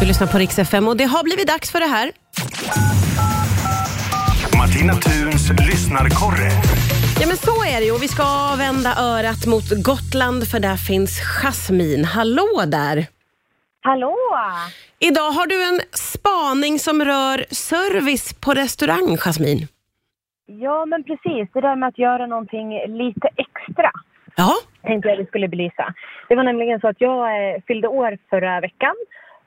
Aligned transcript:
Du 0.00 0.06
lyssnar 0.06 0.26
på 0.26 0.38
Rix 0.38 0.58
FM 0.58 0.88
och 0.88 0.96
det 0.96 1.04
har 1.04 1.22
blivit 1.24 1.48
dags 1.48 1.72
för 1.72 1.80
det 1.80 1.86
här. 1.96 2.06
Martina 4.60 4.92
Thuns 4.92 5.44
lyssnarkorre. 5.68 6.50
Ja 7.20 7.26
men 7.30 7.36
så 7.36 7.56
är 7.74 7.78
det 7.80 7.86
ju 7.86 7.92
och 7.92 8.02
vi 8.02 8.08
ska 8.08 8.24
vända 8.58 8.90
örat 9.14 9.42
mot 9.52 9.68
Gotland 9.90 10.40
för 10.50 10.60
där 10.60 10.76
finns 10.76 11.12
Jasmin. 11.20 12.04
Hallå 12.04 12.48
där! 12.66 12.96
Hallå! 13.88 14.16
Idag 14.98 15.30
har 15.38 15.46
du 15.46 15.58
en 15.70 15.80
spaning 15.92 16.78
som 16.78 17.04
rör 17.04 17.38
service 17.54 18.34
på 18.44 18.50
restaurang, 18.54 19.16
Jasmin. 19.16 19.60
Ja, 20.46 20.86
men 20.86 21.04
precis. 21.04 21.44
Det 21.54 21.60
där 21.60 21.76
med 21.76 21.88
att 21.88 21.98
göra 21.98 22.26
någonting 22.26 22.68
lite 23.02 23.28
extra 23.44 23.90
Ja, 24.36 24.52
tänkte 24.82 25.08
jag 25.08 25.16
vi 25.16 25.26
skulle 25.26 25.48
belysa. 25.48 25.94
Det 26.28 26.34
var 26.34 26.44
nämligen 26.44 26.80
så 26.80 26.88
att 26.88 27.00
jag 27.00 27.20
eh, 27.54 27.62
fyllde 27.66 27.88
år 27.88 28.18
förra 28.30 28.60
veckan 28.60 28.96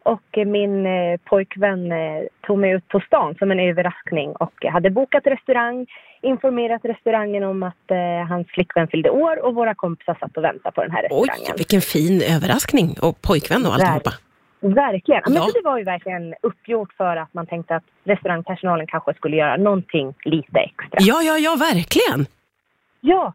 och 0.04 0.38
min 0.48 0.86
eh, 0.86 1.20
pojkvän 1.24 1.92
eh, 1.92 2.24
tog 2.42 2.58
mig 2.60 2.72
ut 2.72 2.88
på 2.88 3.00
stan 3.00 3.36
som 3.40 3.52
en 3.52 3.60
överraskning 3.60 4.32
och 4.32 4.66
hade 4.66 4.90
bokat 4.90 5.28
restaurang, 5.28 5.86
informerat 6.22 6.86
restaurangen 6.86 7.44
om 7.44 7.64
att 7.64 7.92
eh, 7.92 8.28
hans 8.30 8.48
flickvän 8.48 8.88
fyllde 8.88 9.10
år 9.10 9.46
och 9.46 9.56
våra 9.56 9.76
kompisar 9.76 10.18
satt 10.20 10.38
och 10.38 10.44
väntade 10.44 10.76
på 10.76 10.82
den 10.82 10.92
här 10.92 11.08
oj 11.12 11.28
restaurangen. 11.30 11.56
vilken 11.58 11.82
fin 11.82 12.22
överraskning 12.36 12.96
och 13.02 13.22
pojkvän 13.22 13.66
och 13.66 13.74
alltihopa. 13.74 14.12
Verkligen. 14.62 15.22
Men 15.26 15.34
Ja. 15.34 15.48
det 15.54 15.62
var 15.64 15.78
ju 15.78 15.84
verkligen 15.84 16.36
uppgjort 16.42 16.94
för 16.94 17.16
att 17.18 17.34
man 17.34 17.46
tänkte 17.48 17.76
att 17.76 17.84
restaurangpersonalen 18.04 18.88
kanske 18.88 19.14
skulle 19.14 19.36
göra 19.38 19.58
någonting 19.58 20.14
lite 20.24 20.60
extra. 20.60 20.98
Ja, 21.00 21.22
ja, 21.22 21.38
ja, 21.38 21.56
verkligen. 21.60 22.26
Ja, 23.02 23.34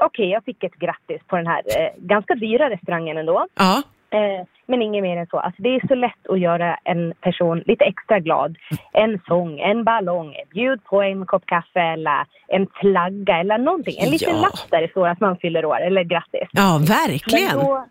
okej, 0.00 0.30
jag 0.30 0.44
fick 0.44 0.64
ett 0.64 0.74
grattis 0.74 1.20
på 1.26 1.36
den 1.36 1.46
här 1.46 1.62
eh, 1.78 1.88
ganska 1.98 2.34
dyra 2.34 2.70
restaurangen 2.70 3.16
ändå. 3.16 3.46
Ja, 3.54 3.82
Eh, 4.10 4.46
men 4.66 4.82
inget 4.82 5.02
mer 5.02 5.16
än 5.16 5.26
så. 5.26 5.38
Alltså, 5.38 5.62
det 5.62 5.68
är 5.68 5.86
så 5.88 5.94
lätt 5.94 6.26
att 6.28 6.40
göra 6.40 6.78
en 6.84 7.12
person 7.20 7.58
lite 7.66 7.84
extra 7.84 8.18
glad. 8.20 8.56
En 8.92 9.20
sång, 9.28 9.60
en 9.60 9.84
ballong, 9.84 10.34
bjud 10.54 10.84
på 10.84 11.02
en 11.02 11.26
kopp 11.26 11.46
kaffe 11.46 11.80
eller 11.80 12.26
en 12.48 12.66
flagga 12.80 13.38
eller 13.40 13.58
någonting. 13.58 13.94
En 13.98 14.10
liten 14.10 14.34
Ja. 14.36 14.40
lapp 14.42 14.70
där 14.70 14.80
det 14.82 14.88
står 14.90 15.08
att 15.08 15.20
man 15.20 15.36
fyller 15.36 15.64
år 15.64 15.80
eller 15.80 16.02
grattis. 16.04 16.48
ja 16.52 16.80
verkligen. 16.88 17.56
då, 17.58 17.84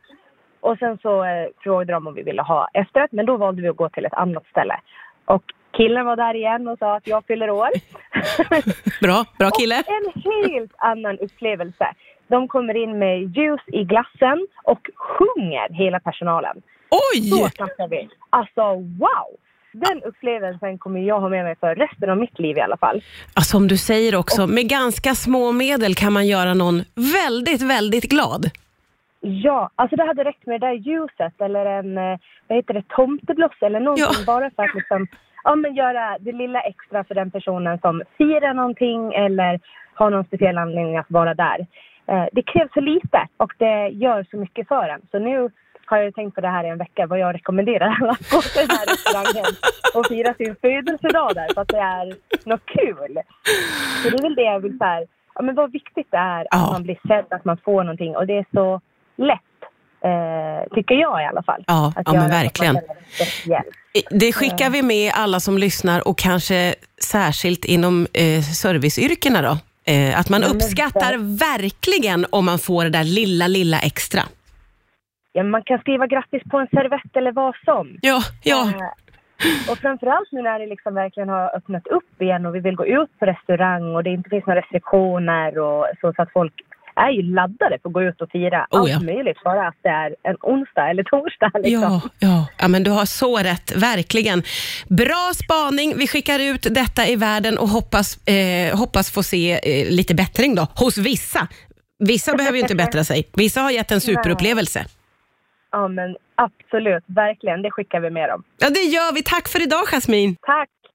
och 0.62 0.78
sen 0.78 0.98
så 1.02 1.24
eh, 1.24 1.48
frågade 1.64 1.94
de 1.94 2.08
om 2.08 2.14
vi 2.14 2.24
ville 2.24 2.42
ha 2.42 2.68
efterrätt, 2.74 3.12
men 3.12 3.26
då 3.26 3.38
valde 3.38 3.62
vi 3.62 3.68
att 3.70 3.78
gå 3.78 3.90
till 3.90 4.06
ett 4.06 4.14
annat 4.14 4.46
ställe. 4.46 4.76
Och 5.26 5.44
killen 5.78 6.06
var 6.06 6.16
där 6.16 6.34
igen 6.34 6.68
och 6.68 6.78
sa 6.80 6.96
att 6.96 7.08
jag 7.08 7.26
fyller 7.26 7.50
år. 7.50 7.68
Bra, 9.02 9.26
bra 9.40 9.50
kille. 9.60 9.76
En 9.76 10.22
helt 10.24 10.72
annan 10.78 11.18
upplevelse. 11.20 11.88
De 12.36 12.48
kommer 12.48 12.76
in 12.84 12.94
med 13.00 13.18
ljus 13.38 13.62
i 13.68 13.84
glassen 13.84 14.38
och 14.64 14.82
sjunger 14.96 15.68
hela 15.84 16.00
personalen. 16.00 16.56
Så 16.90 17.00
Oj! 17.14 17.50
snackar 17.56 17.88
vi. 17.88 18.10
Alltså 18.30 18.64
wow! 19.04 19.28
Den 19.74 20.04
upplevelsen 20.04 20.78
kommer 20.78 21.00
jag 21.00 21.20
ha 21.20 21.30
med 21.30 21.44
mig 21.44 21.56
för 21.60 21.76
resten 21.76 22.10
av 22.10 22.18
mitt 22.18 22.40
liv 22.40 22.58
i 22.58 22.62
alla 22.62 22.78
fall. 22.78 23.02
Ja, 23.36 23.42
som 23.42 23.68
du 23.68 23.78
säger 23.78 24.16
också, 24.16 24.48
med 24.48 24.70
ganska 24.70 25.16
små 25.16 25.52
medel 25.52 25.96
kan 25.96 26.14
man 26.14 26.28
göra 26.28 26.54
någon 26.54 26.78
väldigt, 27.18 27.62
väldigt 27.62 28.04
glad. 28.14 28.44
Ja, 29.20 29.70
alltså 29.76 29.96
det 29.96 30.06
hade 30.06 30.24
räckt 30.24 30.46
med 30.46 30.62
det 30.62 30.68
där 30.68 30.74
ljuset 30.74 31.42
eller 31.42 31.66
en, 31.66 31.98
eh, 31.98 32.20
vad 32.48 32.56
heter 32.58 32.74
det, 32.74 32.84
tomtebloss 32.90 33.58
eller 33.62 33.80
någonting 33.80 34.06
Ja. 34.20 34.26
bara 34.34 34.52
för 34.56 34.64
att 34.64 34.76
liksom, 34.76 35.08
ja 35.44 35.56
men 35.56 35.76
göra 35.76 36.18
det 36.20 36.32
lilla 36.32 36.62
extra 36.62 37.04
för 37.04 37.16
den 37.16 37.32
personen 37.32 37.80
som 37.80 38.02
firar 38.18 38.54
någonting 38.54 39.14
eller 39.14 39.60
har 39.94 40.10
någon 40.10 40.24
speciell 40.26 40.58
anledning 40.58 40.98
att 40.98 41.12
vara 41.12 41.34
där. 41.34 41.68
Eh, 42.08 42.26
det 42.32 42.44
krävs 42.44 42.74
så 42.74 42.80
lite 42.80 43.28
och 43.38 43.54
det 43.58 43.88
gör 43.88 44.28
så 44.32 44.38
mycket 44.38 44.68
för 44.68 44.90
en. 44.90 45.02
Så 45.12 45.20
nu 45.20 45.50
har 45.86 45.98
jag 45.98 46.16
tänkt 46.16 46.36
på 46.36 46.42
det 46.42 46.48
här 46.48 46.64
i 46.64 46.70
en 46.70 46.78
vecka, 46.78 47.08
vad 47.08 47.20
jag 47.20 47.36
rekommenderar 47.36 47.98
alla 48.02 48.12
att 48.12 48.30
gå 48.30 48.42
till 48.42 48.68
den 48.68 48.78
här 48.78 48.86
restaurangen 48.86 49.46
och 49.96 50.06
fira 50.08 50.34
sin 50.34 50.56
födelsedag 50.62 51.32
där 51.36 51.54
för 51.54 51.62
att 51.62 51.68
det 51.68 51.78
är 51.78 52.14
något 52.50 52.66
kul. 52.66 53.20
Så 54.04 54.10
det 54.10 54.18
är 54.18 54.22
väl 54.22 54.36
det 54.36 54.42
jag 54.42 54.60
vill 54.60 54.78
här, 54.82 55.08
ja 55.36 55.42
men 55.42 55.56
vad 55.56 55.72
viktigt 55.72 56.08
det 56.12 56.18
är 56.18 56.48
att 56.52 56.72
man 56.72 56.84
blir 56.84 57.00
sedd, 57.08 57.26
att 57.30 57.46
man 57.46 57.58
får 57.58 57.84
någonting 57.84 58.16
och 58.16 58.28
det 58.28 58.38
är 58.38 58.46
så 58.54 58.82
lätt, 59.16 59.40
eh, 60.02 60.76
tycker 60.76 60.96
jag 60.96 61.22
i 61.22 61.26
alla 61.26 61.44
fall. 61.44 61.64
Ja, 61.68 61.94
ja, 62.06 62.14
men 62.14 62.30
verkligen. 62.30 62.78
Det 64.10 64.34
skickar 64.34 64.70
vi 64.70 64.82
med 64.82 65.12
alla 65.16 65.40
som 65.40 65.58
lyssnar 65.58 66.08
och 66.08 66.18
kanske 66.18 66.76
särskilt 67.04 67.66
inom 67.66 68.08
eh, 68.14 68.42
serviceyrkena 68.42 69.42
då. 69.42 69.58
Eh, 69.86 70.20
att 70.20 70.30
man 70.30 70.44
uppskattar 70.44 71.18
verkligen 71.40 72.26
om 72.30 72.46
man 72.46 72.60
får 72.60 72.84
det 72.84 72.90
där 72.90 73.04
lilla, 73.04 73.48
lilla 73.48 73.80
extra. 73.80 74.22
Ja, 75.34 75.44
man 75.44 75.64
kan 75.64 75.80
skriva 75.80 76.08
grattis 76.08 76.44
på 76.52 76.58
en 76.58 76.68
servett 76.68 77.16
eller 77.16 77.32
vad 77.32 77.56
som. 77.66 77.98
Ja, 78.02 78.22
ja. 78.44 78.68
Eh, 78.68 79.72
Och 79.72 79.78
framförallt 79.78 80.32
nu 80.32 80.42
när 80.42 80.60
det 80.60 80.68
liksom 80.68 80.94
verkligen 80.94 81.30
har 81.30 81.56
öppnat 81.56 81.88
upp 81.88 82.22
igen 82.22 82.46
och 82.46 82.56
vi 82.56 82.60
vill 82.60 82.76
gå 82.76 82.86
ut 82.86 83.20
på 83.20 83.26
restaurang 83.26 83.96
och 83.96 84.04
det 84.04 84.10
inte 84.10 84.30
finns 84.30 84.46
några 84.46 84.62
restriktioner 84.62 85.58
och 85.58 85.88
så, 86.02 86.14
så 86.16 86.22
att 86.22 86.32
folk 86.32 86.54
är 86.96 87.10
ju 87.10 87.22
laddade 87.22 87.80
för 87.82 87.90
att 87.90 87.94
gå 87.94 88.04
ut 88.04 88.22
och 88.22 88.30
fira 88.32 88.68
Oh, 88.72 88.80
allt 88.80 88.90
ja. 88.90 89.00
möjligt 89.00 89.44
bara 89.44 89.68
att 89.68 89.76
det 89.82 89.90
är 89.90 90.16
en 90.24 90.36
onsdag 90.42 90.90
eller 90.90 91.04
torsdag. 91.04 91.52
Liksom. 91.54 91.82
Ja, 91.82 92.02
ja. 92.20 92.48
ja, 92.58 92.68
men 92.68 92.84
du 92.84 92.92
har 92.92 93.06
så 93.06 93.38
rätt, 93.38 93.76
verkligen. 93.76 94.44
Bra 94.90 95.32
spaning. 95.44 95.94
Vi 95.98 96.08
skickar 96.08 96.40
ut 96.40 96.68
detta 96.72 97.08
i 97.08 97.16
världen 97.16 97.58
och 97.58 97.68
hoppas, 97.68 98.28
eh, 98.28 98.78
hoppas 98.78 99.12
få 99.12 99.24
se 99.24 99.52
eh, 99.52 99.92
lite 99.92 100.16
bättring 100.16 100.56
då, 100.56 100.68
hos 100.76 100.98
vissa. 100.98 101.48
Vissa 102.00 102.36
behöver 102.36 102.56
ju 102.58 102.62
inte 102.62 102.76
bättra 102.76 103.04
sig. 103.04 103.30
Vissa 103.34 103.62
har 103.62 103.72
gett 103.72 103.92
en 103.92 104.02
superupplevelse. 104.02 104.86
ja, 105.72 105.88
men 105.88 106.16
absolut, 106.36 107.04
verkligen. 107.08 107.62
Det 107.62 107.72
skickar 107.72 108.00
vi 108.00 108.10
med 108.10 108.30
dem. 108.30 108.44
Ja, 108.58 108.70
det 108.70 108.80
gör 108.80 109.14
vi. 109.14 109.24
Tack 109.24 109.48
för 109.48 109.62
idag, 109.64 109.84
Jasmin. 109.92 110.36
Tack! 110.42 110.70